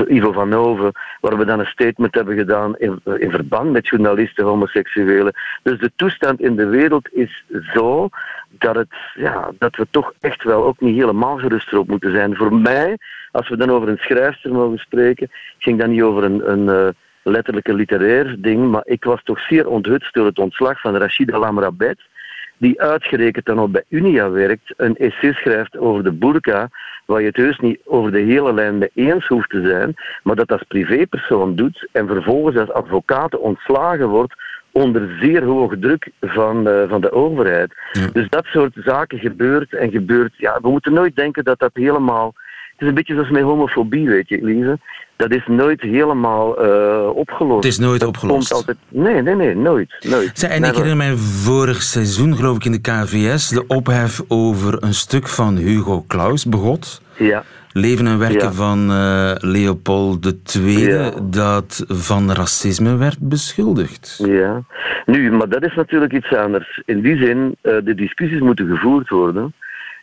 [0.07, 4.45] Ivo van Hoven, waar we dan een statement hebben gedaan in, in verband met journalisten,
[4.45, 5.33] homoseksuelen.
[5.63, 8.09] Dus de toestand in de wereld is zo
[8.49, 12.35] dat, het, ja, dat we toch echt wel ook niet helemaal gerust erop moeten zijn.
[12.35, 12.97] Voor mij,
[13.31, 16.87] als we dan over een schrijfster mogen spreken, ging dat niet over een, een eh,
[17.23, 21.99] letterlijke literair ding, maar ik was toch zeer onthutst door het ontslag van Rachida Lamrabet,
[22.57, 26.69] die uitgerekend dan ook bij Unia werkt, een essay schrijft over de burka,
[27.05, 29.93] waar je het heus niet over de hele lijn mee eens hoeft te zijn,
[30.23, 34.33] maar dat als privépersoon doet en vervolgens als advocaat ontslagen wordt
[34.71, 37.73] onder zeer hoge druk van, eh, van de overheid.
[38.13, 40.33] Dus dat soort zaken gebeurt en gebeurt.
[40.37, 42.33] Ja, we moeten nooit denken dat dat helemaal.
[42.77, 44.79] Het is een beetje zoals met homofobie, weet je, Elise.
[45.15, 47.63] Dat is nooit helemaal eh, opgelost.
[47.63, 48.51] Het is nooit Dat opgelost.
[48.51, 48.77] komt altijd...
[48.89, 50.05] Nee, nee, nee, nooit.
[50.09, 50.31] nooit.
[50.33, 50.75] Zij, en ik Never.
[50.75, 55.55] herinner mij vorig seizoen, geloof ik, in de KVS, de ophef over een stuk van
[55.55, 57.01] Hugo Claus, begot.
[57.17, 57.43] Ja.
[57.71, 58.51] Leven en werken Ja.
[58.51, 61.11] van eh, Leopold II, Ja.
[61.23, 64.23] dat van racisme werd beschuldigd.
[64.25, 64.63] Ja,
[65.05, 66.81] nu, maar dat is natuurlijk iets anders.
[66.85, 69.53] In die zin, eh, de discussies moeten gevoerd worden.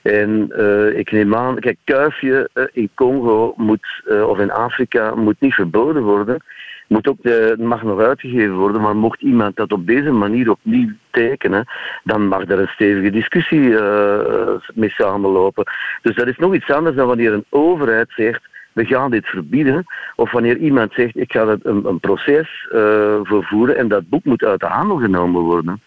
[0.05, 5.15] En eh, ik neem aan, kijk, kuifje eh, in Congo moet, eh, of in Afrika
[5.15, 6.45] moet niet verboden worden.
[6.89, 7.19] Moet ook,
[7.59, 11.65] mag nog uitgegeven worden, maar mocht iemand dat op deze manier opnieuw tekenen,
[12.03, 13.77] dan mag er een stevige discussie
[14.75, 15.65] mee samenlopen.
[16.03, 19.85] Dus dat is nog iets anders dan wanneer een overheid zegt, we gaan dit verbieden.
[20.17, 22.67] Of wanneer iemand zegt, ik ga een, een proces
[23.23, 25.83] vervoeren en dat boek moet uit de handel genomen worden.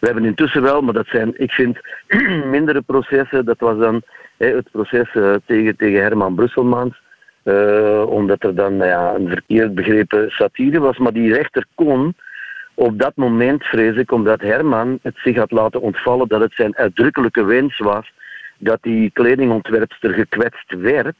[0.00, 1.78] We hebben intussen wel, maar dat zijn, ik vind,
[2.56, 3.44] mindere processen.
[3.44, 4.02] Dat was dan
[4.36, 7.00] het proces uh, tegen, tegen Herman Brusselmans.
[7.44, 10.98] Uh, omdat er dan nou ja, een verkeerd begrepen satire was.
[10.98, 12.14] Maar die rechter kon
[12.74, 16.76] op dat moment, vrees ik, omdat Herman het zich had laten ontvallen dat het zijn
[16.76, 18.12] uitdrukkelijke wens was
[18.58, 21.16] dat die kledingontwerpster gekwetst werd.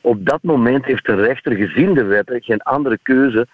[0.00, 3.46] Op dat moment heeft de rechter gezien de wet geen andere keuze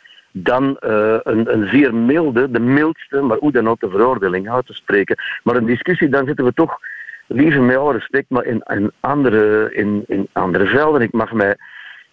[0.42, 4.66] dan uh, een, een, zeer milde, de mildste, maar hoe dan ook de veroordeling uit
[4.66, 5.16] te spreken.
[5.42, 6.78] Maar een discussie, dan zitten we toch,
[7.26, 11.00] liever met alle respect, maar in, in, andere, in, in andere velden.
[11.00, 11.56] Ik mag mij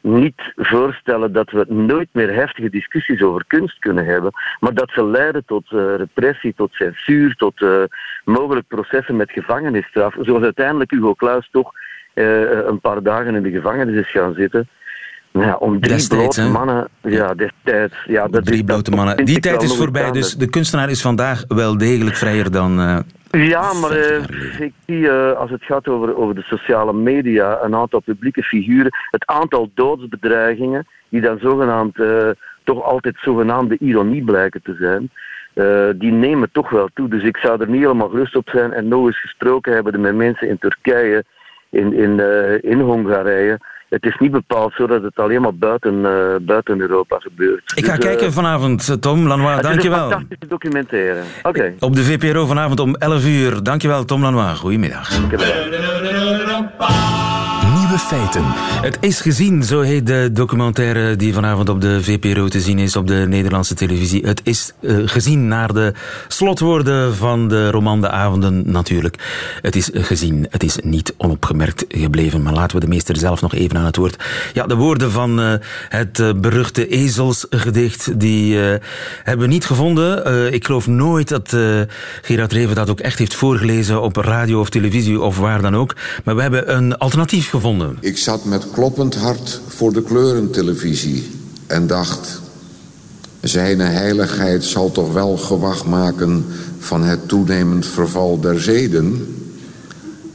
[0.02, 5.06] niet voorstellen dat we nooit meer heftige discussies over kunst kunnen hebben, maar dat ze
[5.06, 7.84] leiden tot uh, repressie, tot censuur, tot uh,
[8.24, 11.72] mogelijk processen met gevangenisstraf, zoals uiteindelijk Hugo Claus toch
[12.14, 14.68] een paar dagen in de gevangenis is gaan zitten.
[15.40, 16.88] Ja, om drie Destijds, blote mannen.
[17.02, 17.96] Ja, destijds.
[18.08, 19.26] Ja, dat Drie is, blote mannen.
[19.26, 20.34] Die tijd is voorbij, dus anders.
[20.36, 22.80] de kunstenaar is vandaag wel degelijk vrijer dan...
[22.80, 22.98] eh,
[23.50, 24.22] Ja, maar eh,
[24.60, 28.92] ik zie eh, als het gaat over, over de sociale media een aantal publieke figuren,
[29.12, 32.30] het aantal doodsbedreigingen, die dan zogenaamd eh,
[32.64, 35.10] toch altijd zogenaamde ironie blijken te zijn,
[35.54, 37.08] eh, die nemen toch wel toe.
[37.10, 40.16] Dus ik zou er niet helemaal gerust op zijn en nog eens gesproken hebben met
[40.16, 41.24] mensen in Turkije,
[41.70, 43.60] in, in, eh, in Hongarije.
[43.90, 47.72] Het is niet bepaald zo dat het alleen maar buiten, eh, buiten Europa gebeurt.
[47.76, 49.50] Ik ga Dus, eh, kijken vanavond, Tom Lanois.
[49.56, 50.10] het is een Dankjewel.
[50.10, 51.22] fantastische documentaire.
[51.44, 51.74] Oké.
[51.80, 53.64] Op de VPRO vanavond om 11 uur.
[53.64, 54.60] Dankjewel, Tom Lanois.
[54.60, 55.10] Goedemiddag.
[58.00, 58.44] Feiten.
[58.82, 62.96] Het is gezien, zo heet de documentaire die vanavond op de VPRO te zien is
[62.96, 64.26] op de Nederlandse televisie.
[64.26, 65.94] Het is uh, gezien naar de
[66.28, 69.16] slotwoorden van de roman De Avonden natuurlijk.
[69.62, 72.42] Het is gezien, het is niet onopgemerkt gebleven.
[72.42, 74.24] Maar laten we de meester zelf nog even aan het woord.
[74.54, 75.54] Ja, de woorden van uh,
[75.90, 78.58] het uh, beruchte ezelsgedicht, die
[79.24, 80.54] hebben we niet gevonden.
[80.54, 81.56] ik geloof nooit dat
[82.22, 85.96] Gerard Reven dat ook echt heeft voorgelezen op radio of televisie of waar dan ook.
[86.24, 87.85] Maar we hebben een alternatief gevonden.
[88.00, 91.32] Ik zat met kloppend hart voor de kleurentelevisie
[91.68, 92.44] en dacht...
[93.42, 96.46] Zijne heiligheid zal toch wel gewacht maken
[96.80, 99.36] van het toenemend verval der zeden?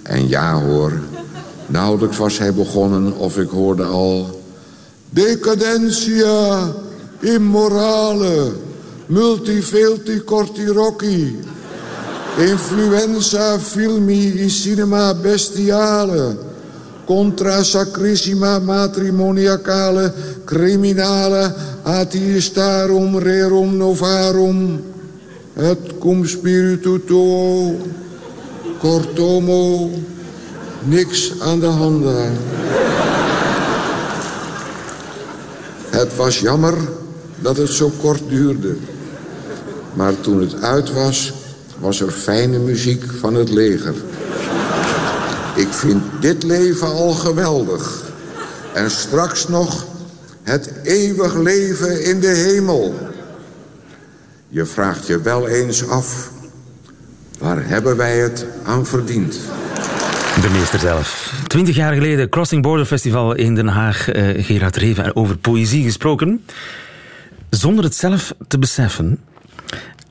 [0.03, 0.93] En ja hoor,
[1.67, 4.43] nauwelijks was hij begonnen of ik hoorde al...
[5.11, 6.73] Decadentia,
[7.21, 8.53] immorale,
[9.07, 11.39] multivelti cortirocchi...
[12.39, 16.37] Influenza filmi in cinema bestiale...
[17.11, 20.15] Contra sacrissima matrimoniacale
[20.47, 24.79] criminale atheistarum rerum novarum
[25.57, 27.75] et cum spiritu tuo
[28.79, 29.91] cortomo
[30.87, 32.33] niks aan de hand daar.
[35.91, 36.75] Het was jammer
[37.43, 38.77] dat het zo kort duurde.
[39.95, 41.33] Maar toen het uit was,
[41.79, 43.95] was er fijne muziek van het leger.
[45.57, 48.03] Ik vind dit leven al geweldig.
[48.75, 49.87] En straks nog
[50.43, 52.95] het eeuwig leven in de hemel.
[54.49, 56.31] Je vraagt je wel eens af,
[57.39, 59.39] waar hebben wij het aan verdiend?
[60.41, 61.35] De meester zelf.
[61.47, 64.15] Twintig jaar geleden, Crossing Border Festival in Den Haag.
[64.15, 66.45] Uh, Gerard Reven, over poëzie gesproken.
[67.51, 69.19] Zonder het zelf te beseffen,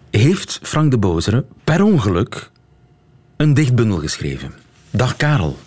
[0.09, 2.49] heeft Frank de Bozere per ongeluk
[3.37, 4.53] een dichtbundel geschreven.
[4.91, 5.57] Dag Karel.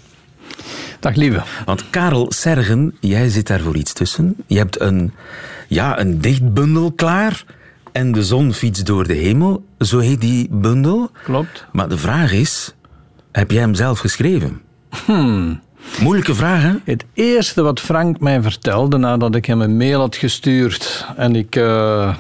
[1.00, 1.42] Dag lieve.
[1.64, 4.37] Want Karel Sergen, jij zit daar voor iets tussen.
[4.46, 5.12] Je hebt een,
[5.68, 7.44] ja, een dichtbundel klaar.
[7.92, 9.64] En de zon fietst door de hemel.
[9.78, 11.11] Zo heet die bundel.
[11.24, 11.66] Klopt.
[11.72, 12.74] Maar de vraag is,
[13.32, 14.61] heb jij hem zelf geschreven?
[15.04, 15.61] Hmm.
[16.00, 16.72] Moeilijke vraag, hè?
[16.85, 21.56] Het eerste wat Frank mij vertelde nadat ik hem een mail had gestuurd en ik
[21.56, 22.14] uh,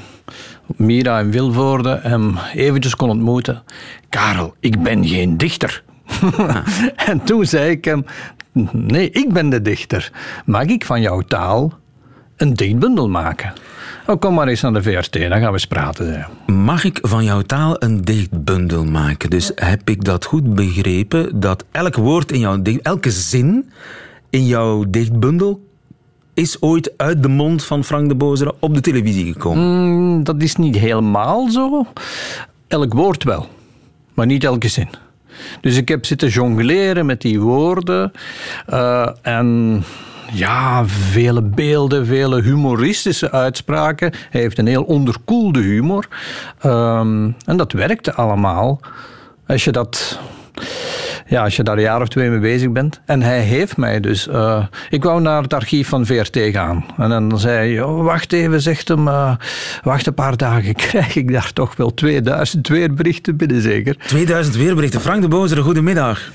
[0.76, 3.62] Mira in Vilvoorde hem eventjes kon ontmoeten.
[4.08, 5.82] Karel, ik ben geen dichter.
[7.08, 8.04] en toen zei ik hem,
[8.72, 10.12] nee, ik ben de dichter.
[10.44, 11.72] Mag ik van jouw taal
[12.36, 13.52] een dichtbundel maken?
[14.06, 16.26] Oh, kom maar eens naar de VRT, dan gaan we eens praten.
[16.46, 19.30] Mag ik van jouw taal een dichtbundel maken?
[19.30, 23.70] Dus heb ik dat goed begrepen, dat elk woord in jouw dicht, elke zin
[24.30, 25.66] in jouw dichtbundel
[26.34, 29.64] is ooit uit de mond van Frank de Bozere op de televisie gekomen?
[29.64, 31.86] Mm, dat is niet helemaal zo.
[32.68, 33.48] Elk woord wel,
[34.14, 34.88] maar niet elke zin.
[35.60, 38.12] Dus ik heb zitten jongleren met die woorden.
[38.66, 39.82] eh, en
[40.32, 44.12] ja, vele beelden, vele humoristische uitspraken.
[44.30, 46.08] Hij heeft een heel onderkoelde humor.
[46.60, 48.80] Ehm, en dat werkte allemaal.
[49.46, 50.20] Als je dat
[51.32, 53.00] ja, als je daar een jaar of twee mee bezig bent.
[53.06, 54.28] En hij heeft mij dus...
[54.28, 56.84] eh, ik wou naar het archief van VRT gaan.
[56.98, 59.34] En dan zei hij, "Oh, wacht even, zegt hem, eh,
[59.82, 63.96] wacht een paar dagen, krijg ik daar toch wel 2000 weerberichten binnen, zeker?
[64.06, 65.00] 2000 weerberichten.
[65.00, 66.30] Frank de Bozere, goedemiddag.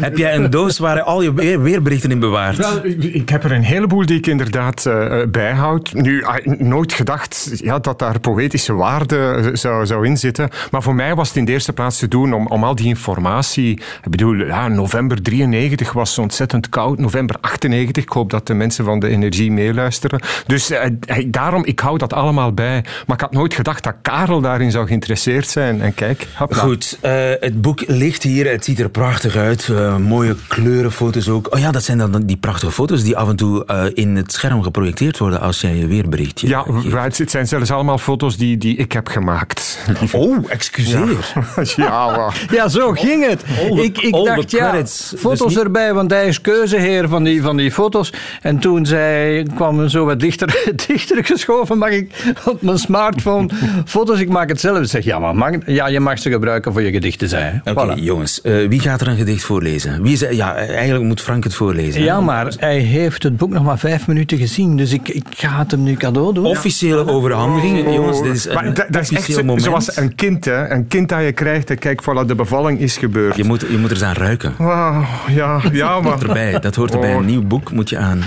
[0.00, 2.56] Heb jij een doos waar al je weer- weerberichten in bewaart?
[2.56, 5.92] Wel, ik heb er een heleboel die ik inderdaad eh, bijhoud.
[5.92, 10.48] Nu, ah, nooit gedacht ja, dat daar poëtische waarde zou, zou in zitten.
[10.70, 12.86] Maar voor mij was het in de eerste plaats te doen om, om al die
[12.86, 13.70] informatie...
[14.02, 16.98] Ik bedoel, ja, november 93 was zo ontzettend koud.
[16.98, 20.20] November 98, ik hoop dat de mensen van de energie meeluisteren.
[20.46, 22.84] Dus eh, eh, daarom, ik hou dat allemaal bij.
[23.06, 25.80] Maar ik had nooit gedacht dat Karel daarin zou geïnteresseerd zijn.
[25.80, 26.56] En kijk, hopla.
[26.62, 28.50] Goed, eh, het boek ligt hier.
[28.50, 29.68] Het ziet er prachtig uit.
[29.68, 31.54] Eh, mooie kleurenfoto's ook.
[31.54, 34.32] Oh ja, dat zijn dan die prachtige foto's die af en toe eh, in het
[34.32, 36.64] scherm geprojecteerd worden als jij je weerberichtje Ja,
[37.02, 39.78] het het zijn zelfs allemaal foto's die, die ik heb gemaakt.
[40.12, 41.32] Oh, excuseer.
[41.76, 43.44] Ja, Ja, zo ging het.
[43.44, 43.98] The- ik
[44.30, 45.08] ik dacht, ja, credits.
[45.10, 48.12] Dus foto's niet- erbij, want hij is keuzeheer van die, van die foto's.
[48.42, 53.48] En toen zei, kwam zo wat dichter, dichter geschoven, mag ik op mijn smartphone
[53.86, 54.78] foto's, ik maak het zelf.
[54.78, 57.72] Ik zeg, ja, maar mag, ja, je mag ze gebruiken voor je gedichten, zei hij.
[57.74, 57.98] Oké, Voilà.
[58.02, 58.40] jongens.
[58.40, 60.02] eh, wie gaat er een gedicht voorlezen?
[60.02, 62.00] Wie is, ja, eigenlijk moet Frank het voorlezen.
[62.00, 62.06] hè?
[62.06, 65.58] Ja, maar hij heeft het boek nog maar vijf minuten gezien, dus ik, ik ga
[65.58, 66.44] het hem nu cadeau doen.
[66.46, 67.94] Officiële overhandiging.
[67.94, 68.54] Jongens, dit is Oh.
[68.54, 69.62] Maar een dat, dat is echt zo- moment.
[69.62, 70.70] zoals een kind, hè.
[70.70, 73.36] Een kind dat je krijgt en kijk, voilà, de bevalling is gebeurd.
[73.36, 74.54] Je moet, je moet er aan ruiken.
[74.58, 76.02] Ja, ja, Dat maar...
[76.02, 76.58] hoort erbij.
[76.60, 77.12] Dat hoort erbij.
[77.14, 77.18] Oh.
[77.20, 78.22] Een nieuw boek moet je aan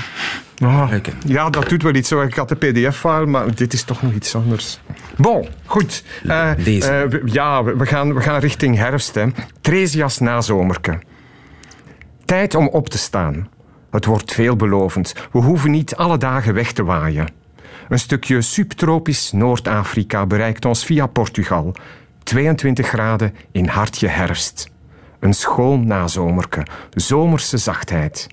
[0.63, 1.13] Ah, ruiken.
[1.25, 2.11] ja, dat doet wel iets.
[2.11, 4.79] Ik had de pdf-file, maar dit is toch nog iets anders.
[5.17, 6.03] Bon, goed.
[6.27, 6.89] Eh, Deze.
[6.91, 9.15] eh, we- ja, we we gaan, we gaan richting herfst.
[9.15, 9.25] Hè.
[9.61, 10.99] Tresias nazomerke.
[12.25, 13.47] Tijd om op te staan.
[13.91, 15.13] Het wordt veelbelovend.
[15.31, 17.27] We hoeven niet alle dagen weg te waaien.
[17.89, 21.75] Een stukje subtropisch Noord-Afrika bereikt ons via Portugal.
[22.23, 24.69] 22 graden in hartje herfst.
[25.19, 28.27] Een schoon nazomerke, zomerse zachtheid.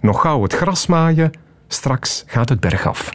[0.00, 1.30] Nog gauw het gras maaien,
[1.68, 3.10] straks gaat het bergaf.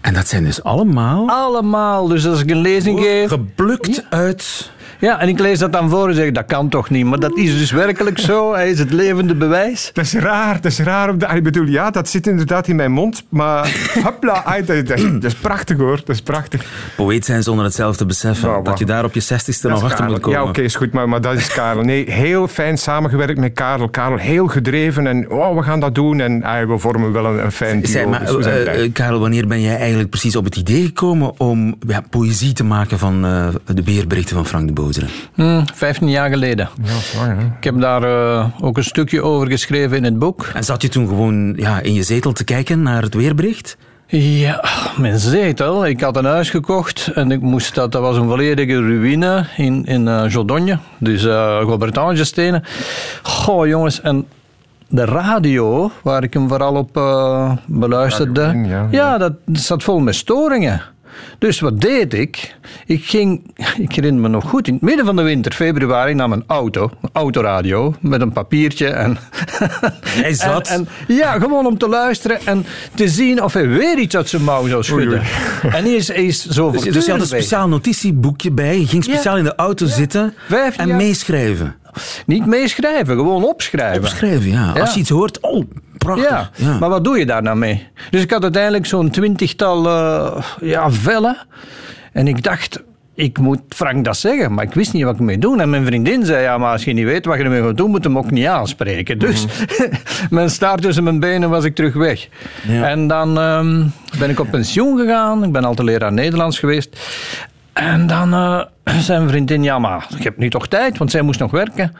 [0.00, 1.28] En dat zijn dus allemaal?
[1.28, 3.28] Allemaal, dus als ik een lezing geef...
[3.28, 4.72] geplukt uit...
[5.00, 7.04] Ja, en ik lees dat dan voor en zeg, dat kan toch niet?
[7.04, 8.54] Maar dat is dus werkelijk zo.
[8.54, 9.90] Hij is het levende bewijs.
[9.92, 11.10] Dat is raar, dat is raar.
[11.10, 14.98] om de- Ik bedoel, ja, dat zit inderdaad in mijn mond, maar hopla, dat, dat,
[15.12, 16.64] dat is prachtig hoor, dat is prachtig.
[16.96, 18.48] Poëet zijn zonder het zelf te beseffen.
[18.48, 20.40] Nou, dat je daar op je zestigste nog achter moet komen.
[20.40, 21.82] Ja, oké, is goed, maar, maar dat is Karel.
[21.82, 23.88] Nee, heel fijn samengewerkt met Karel.
[23.88, 27.44] Karel heel gedreven en oh, we gaan dat doen en ai, we vormen wel een,
[27.44, 28.08] een fijn duo.
[28.08, 30.84] Maar, dus we zijn eh, eh, Karel, wanneer ben jij eigenlijk precies op het idee
[30.84, 35.12] gekomen om ja, poëzie te maken van eh, de weerberichten van Frank de Bozere?
[35.34, 36.68] Hm, 15 jaar geleden.
[36.82, 37.36] Ja.
[37.58, 40.50] Ik heb daar eh, ook een stukje over geschreven in het boek.
[40.54, 43.76] En zat je toen gewoon ja, in je zetel te kijken naar het weerbericht?
[44.06, 44.64] Ja,
[44.96, 45.86] mijn zetel.
[45.86, 49.84] Ik had een huis gekocht en ik moest dat, dat was een volledige ruïne in,
[49.84, 50.78] in eh Jodogne.
[50.98, 52.62] Dus eh Gilbertange-stenen.
[53.22, 54.26] Goh, jongens, en
[54.88, 56.92] de radio, waar ik hem vooral op
[57.66, 59.18] beluisterde, Radio één, ja, ja, ja.
[59.18, 60.82] dat zat vol met storingen.
[61.38, 62.54] Dus wat deed ik?
[62.86, 66.32] Ik ging, ik herinner me nog goed, in het midden van de winter, februari, nam
[66.32, 69.16] een auto, een autoradio, met een papiertje en...
[70.04, 70.68] Hij zat.
[70.68, 74.28] En, en- ja, gewoon om te luisteren en te zien of hij weer iets uit
[74.28, 75.22] zijn mouw zou schudden.
[75.62, 78.78] En hij is, hij is zo Dus, dus je had een speciaal notitieboekje bij.
[78.80, 81.74] Je ging speciaal in de auto zitten Vijf en jaar- meeschrijven.
[82.26, 84.02] Niet meeschrijven, gewoon opschrijven.
[84.02, 84.72] Opschrijven, ja.
[84.74, 84.80] Ja.
[84.80, 85.64] Als je iets hoort, oh,
[86.04, 86.30] prachtig.
[86.30, 86.78] Ja, Ja.
[86.78, 87.88] maar wat doe je daar nou mee?
[88.10, 91.36] Dus ik had uiteindelijk zo'n twintigtal eh, ja, vellen.
[92.12, 92.82] En ik dacht,
[93.14, 95.60] ik moet Frank dat zeggen, maar ik wist niet wat ik mee doen.
[95.60, 97.90] En mijn vriendin zei, ja, maar als je niet weet wat je ermee gaat doen,
[97.90, 99.18] moet je hem ook niet aanspreken.
[99.18, 99.46] Dus
[100.30, 102.28] mijn staart tussen mijn benen was ik terug weg.
[102.68, 102.88] Ja.
[102.88, 103.82] En dan ehm,
[104.18, 105.44] ben ik op pensioen gegaan.
[105.44, 106.98] Ik ben altijd leraar Nederlands geweest.
[107.72, 108.60] En dan eh,
[109.00, 111.92] zei mijn vriendin, ja, maar je hebt nu toch tijd, want zij moest nog werken.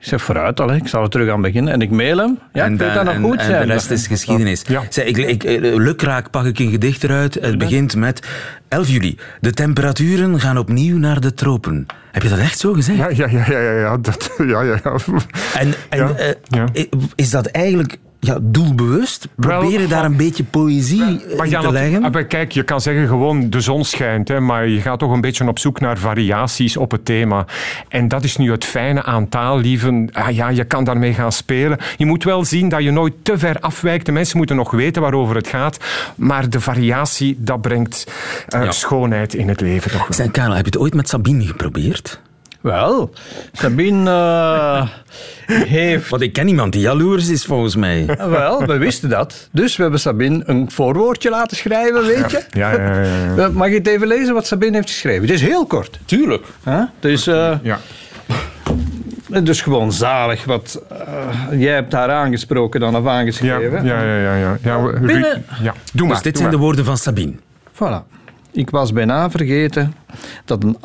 [0.00, 1.72] Ik zeg vooruit al, ik zal er terug aan beginnen.
[1.72, 2.38] En ik mail hem.
[2.52, 3.66] Ja, en ik weet da- dat nog en- goed en zijn.
[3.66, 4.64] de rest is geschiedenis.
[4.88, 7.34] Zeg, ik, ik, eh, lukraak pak ik een gedicht eruit.
[7.34, 8.26] Het begint met
[8.68, 9.18] 11 juli.
[9.40, 11.86] De temperaturen gaan opnieuw naar de tropen.
[12.12, 12.98] Heb je dat echt zo gezegd?
[12.98, 14.94] Ja, ja, ja, ja, ja, ja, dat, ja, ja, ja.
[15.58, 16.16] En, en
[16.72, 16.84] eh,
[17.14, 19.28] is dat eigenlijk ja, doelbewust?
[19.34, 20.98] Probeer je daar een beetje poëzie
[21.36, 22.04] Maar in ja, te dat- leggen?
[22.04, 25.12] ah, maar kijk, je kan zeggen gewoon de zon schijnt, hè, maar je gaat toch
[25.12, 27.46] een beetje op zoek naar variaties op het thema.
[27.88, 30.08] En dat is nu het fijne aan taallieven.
[30.12, 31.78] Ah, ja, je kan daarmee gaan spelen.
[31.96, 34.06] Je moet wel zien dat je nooit te ver afwijkt.
[34.06, 35.78] De mensen moeten nog weten waarover het gaat.
[36.16, 38.06] Maar de variatie, dat brengt
[38.48, 40.30] eh, schoonheid in het leven toch wel.
[40.30, 42.20] Karel, heb je het ooit met Sabine geprobeerd?
[42.60, 43.10] Wel,
[43.52, 44.88] Sabine eh,
[45.68, 46.08] heeft...
[46.08, 48.04] Want ik ken iemand die jaloers is, volgens mij.
[48.18, 49.48] Ah, Wel, we wisten dat.
[49.52, 52.42] Dus we hebben Sabine een voorwoordje laten schrijven, weet je?
[52.50, 53.36] Ja, ja, ja, ja.
[53.44, 55.22] Eh, Mag je het even lezen wat Sabine heeft geschreven?
[55.22, 55.98] Het is heel kort.
[56.04, 56.44] Tuurlijk.
[56.64, 56.82] Huh?
[57.00, 57.78] Dus, eh, Ja.
[59.42, 60.44] dus gewoon zalig.
[60.44, 63.84] Wat, eh, jij hebt haar aangesproken dan of Ja, aangeschreven.
[63.84, 64.58] ja, ja, ja, ja.
[64.62, 65.74] ja, we- Binnen- ja.
[65.92, 66.14] Doe maar.
[66.14, 67.32] dus dit doe zijn de woorden van Sabine.
[67.74, 68.18] Voilà.
[68.52, 69.94] Ik was bijna vergeten
[70.44, 70.76] dat een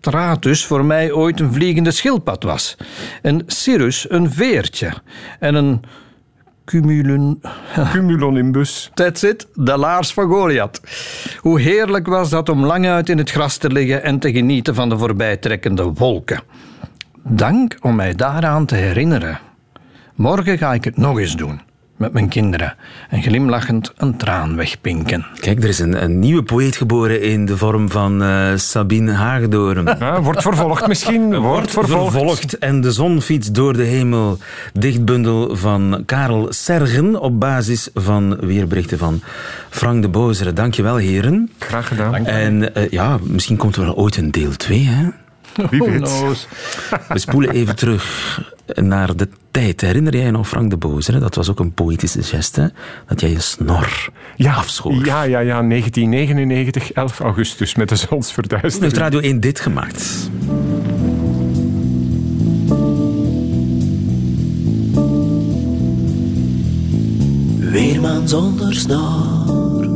[0.00, 2.76] Altrostratus voor mij ooit een vliegende schildpad was.
[3.22, 4.92] Een Cirrus een veertje.
[5.38, 5.82] En een
[6.64, 7.42] Cumulun...
[7.92, 8.90] Cumulonimbus.
[8.94, 10.80] That's it, de laars van Goliath.
[11.40, 14.74] Hoe heerlijk was dat om lang uit in het gras te liggen en te genieten
[14.74, 16.40] van de voorbijtrekkende wolken.
[17.22, 19.38] Dank om mij daaraan te herinneren.
[20.14, 21.60] Morgen ga ik het nog eens doen.
[21.98, 22.74] Met mijn kinderen.
[23.08, 25.26] En glimlachend een traan wegpinken.
[25.40, 29.84] Kijk, er is een, een nieuwe poëet geboren in de vorm van eh, Sabine Haagdoorn.
[29.98, 31.38] Ja, wordt vervolgd misschien.
[31.38, 32.58] Wordt vervolgd.
[32.58, 34.38] En de zon fietst door de hemel.
[34.72, 39.20] Dichtbundel van Karel Sergen op basis van weerberichten van
[39.70, 40.52] Frank de Bozere.
[40.52, 41.50] Dankjewel, heren.
[41.58, 42.26] Graag gedaan.
[42.26, 45.08] En eh, ja, misschien komt er wel ooit een deel 2, hè?
[45.70, 46.46] Wie weet.
[47.08, 48.40] We spoelen even terug
[48.74, 49.80] naar de tijd.
[49.80, 51.18] Herinner jij je nog Frank de Bozere?
[51.18, 52.72] Dat was ook een poëtische geste.
[53.06, 55.04] Dat jij je snor Ja, afschoor.
[55.04, 58.96] ja, ja, ja, 1999, 11 augustus, met de Toen heeft zonsverduistering.
[58.96, 60.30] Radio 1 dit gemaakt.
[67.58, 69.86] Weerman zonder snor.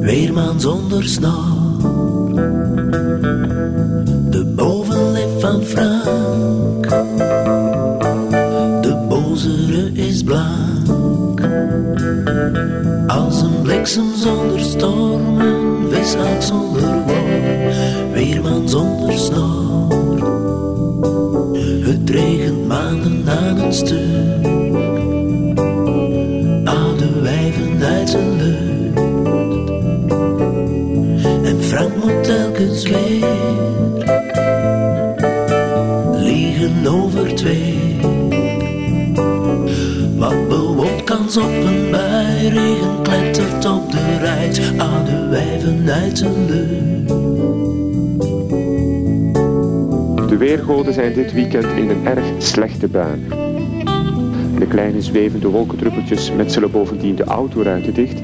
[0.00, 1.67] Weerman zonder snor.
[4.30, 6.88] De bovenlip van Frank.
[8.82, 11.40] De bozere is blank.
[13.06, 15.40] Als een bliksem zonder storm.
[15.40, 18.12] Een vishout zonder wol.
[18.12, 19.92] Weerman zonder snor.
[21.82, 24.27] Het regent maanden aan een stuk.
[32.58, 33.26] Telkens weer
[36.12, 38.00] liegen over twee.
[40.16, 44.72] Wat bewolkt kans op een bui, regen klettert op de ruit.
[44.76, 47.08] Oude wijven uit zijn lucht.
[50.28, 53.28] De weergoden zijn dit weekend in een erg slechte bui.
[54.58, 58.20] De kleine zwevende wolkendruppeltjes metselen bovendien de autoruiten dicht.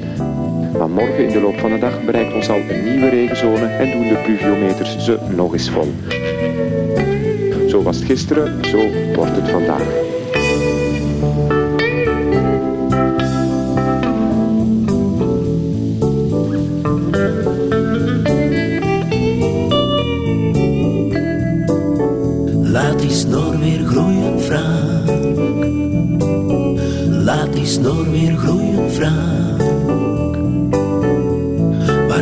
[0.94, 4.08] Morgen in de loop van de dag bereikt ons al een nieuwe regenzone en doen
[4.08, 5.92] de pluviometers ze nog eens vol.
[7.68, 10.03] Zo was het gisteren, zo wordt het vandaag.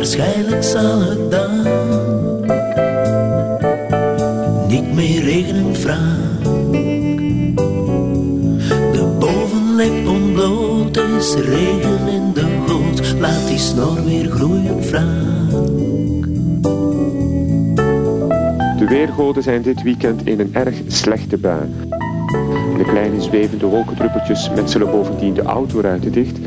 [0.03, 1.57] Waarschijnlijk zal het dan
[4.67, 6.43] niet meer regenen, Frank.
[8.93, 13.13] De bovenlip ontbloot is regen in de goot.
[13.19, 16.23] Laat die snor weer groeien, Frank.
[18.79, 21.69] De weergoden zijn dit weekend in een erg slechte bui.
[22.77, 26.37] De kleine zwevende wolkendruppeltjes metselen bovendien de autoruiten dicht.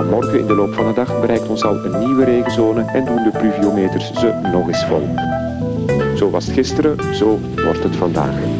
[0.00, 3.04] Maar morgen in de loop van de dag bereikt ons al een nieuwe regenzone en
[3.04, 5.08] doen de pluviometers ze nog eens vol.
[6.16, 8.59] Zo was het gisteren, zo wordt het vandaag.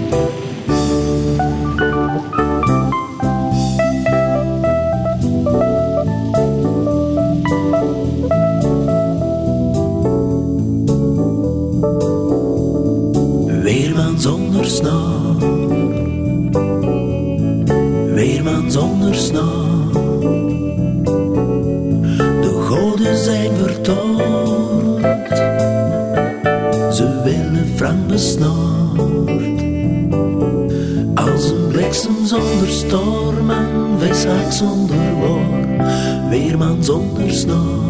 [32.50, 35.14] Zonder stormen, vishaak zonder
[36.30, 37.89] weerman zonder snor.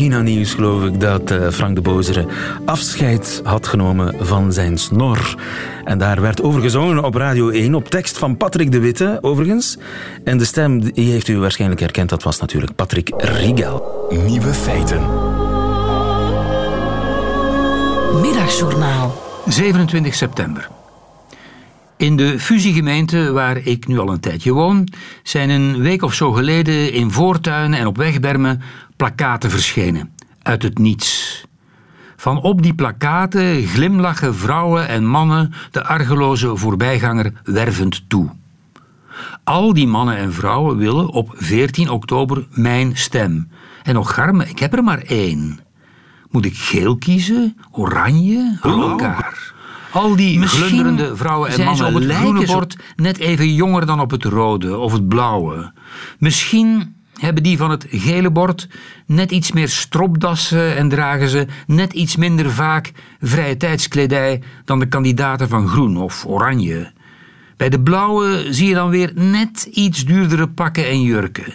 [0.00, 2.26] Voorpagina nieuws, geloof ik, dat uh, Frank de Bozere
[2.64, 5.36] afscheid had genomen van zijn snor.
[5.84, 9.78] En daar werd over gezongen op Radio 1, op tekst van Patrick de Witte, overigens.
[10.24, 14.06] En de stem, die heeft u waarschijnlijk herkend, dat was natuurlijk Patrick Riegel.
[14.26, 15.00] Nieuwe feiten.
[18.20, 19.22] Middagjournaal.
[19.46, 20.68] 27 september.
[21.96, 24.88] In de fusiegemeente waar ik nu al een tijdje woon,
[25.22, 28.62] zijn een week of zo geleden in voortuinen en op wegbermen
[29.00, 30.14] plakaten verschenen.
[30.42, 31.44] Uit het niets.
[32.16, 38.30] Van op die plakaten glimlachen vrouwen en mannen de argeloze voorbijganger wervend toe.
[39.44, 43.50] Al die mannen en vrouwen willen op 14 oktober mijn stem.
[43.82, 45.60] En nog garme, ik heb er maar één.
[46.30, 47.56] Moet ik geel kiezen?
[47.70, 48.58] Oranje?
[48.60, 49.52] Aan elkaar.
[49.92, 54.00] Al die Misschien glunderende vrouwen en mannen op het groene bord net even jonger dan
[54.00, 55.72] op het rode of het blauwe.
[56.18, 58.68] Misschien hebben die van het gele bord
[59.06, 64.86] net iets meer stropdassen en dragen ze net iets minder vaak vrije tijdskledij dan de
[64.86, 66.92] kandidaten van groen of oranje.
[67.56, 71.52] Bij de blauwe zie je dan weer net iets duurdere pakken en jurken.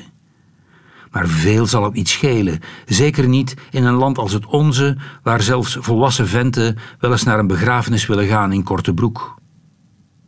[1.11, 2.59] Maar veel zal het niet schelen.
[2.85, 7.39] Zeker niet in een land als het onze, waar zelfs volwassen venten wel eens naar
[7.39, 9.35] een begrafenis willen gaan in korte broek.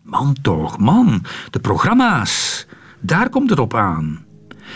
[0.04, 2.66] Man toch, man, de programma's.
[3.00, 4.27] Daar komt het op aan.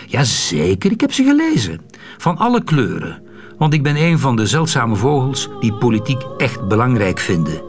[0.08, 1.82] Jazeker, ik heb ze gelezen.
[2.18, 3.22] Van alle kleuren.
[3.58, 7.62] Want ik ben een van de zeldzame vogels die politiek echt belangrijk vinden.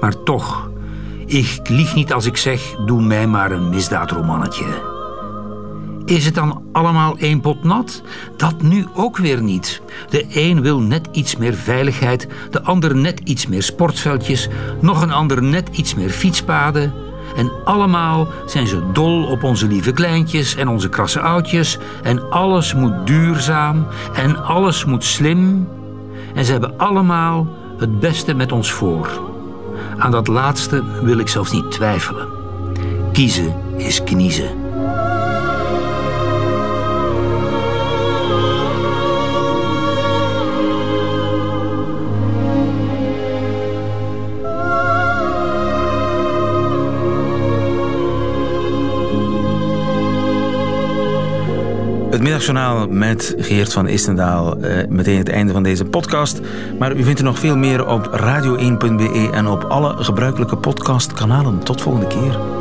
[0.00, 0.70] Maar toch,
[1.26, 4.98] ik lieg niet als ik zeg: doe mij maar een misdaadromannetje.
[6.04, 8.02] Is het dan allemaal één pot nat?
[8.36, 9.82] Dat nu ook weer niet.
[10.08, 14.48] De een wil net iets meer veiligheid, de ander net iets meer sportveldjes,
[14.80, 16.92] nog een ander net iets meer fietspaden.
[17.36, 21.78] En allemaal zijn ze dol op onze lieve kleintjes en onze krasse oudjes.
[22.02, 25.68] En alles moet duurzaam en alles moet slim.
[26.34, 27.46] En ze hebben allemaal
[27.78, 29.08] het beste met ons voor.
[29.98, 32.28] Aan dat laatste wil ik zelfs niet twijfelen.
[33.12, 34.59] Kiezen is kniezen.
[52.20, 54.56] Het middagjournaal met Geert van Istendaal.
[54.56, 56.40] Eh, meteen het einde van deze podcast.
[56.78, 61.58] Maar u vindt er nog veel meer op radio1.be en op alle gebruikelijke podcastkanalen.
[61.58, 62.59] Tot volgende keer.